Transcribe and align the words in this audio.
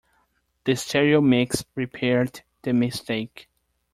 The 0.63 0.75
stereo 0.77 1.21
mix 1.21 1.63
repaired 1.75 2.41
the 2.63 2.73
mistake. 2.73 3.47